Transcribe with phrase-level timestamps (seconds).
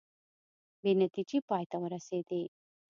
[0.81, 2.41] بې نتیجې پای ته ورسیدې